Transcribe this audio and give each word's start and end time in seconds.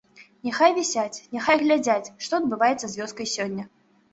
Няхай 0.45 0.71
вісяць, 0.77 1.21
няхай 1.37 1.61
глядзяць, 1.65 2.11
што 2.29 2.41
адбываецца 2.41 2.83
з 2.87 2.93
вёскай 3.03 3.33
сёння. 3.37 3.63